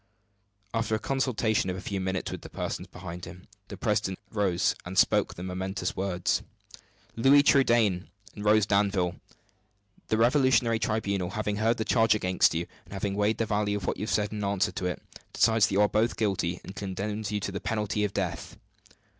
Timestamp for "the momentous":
5.35-5.95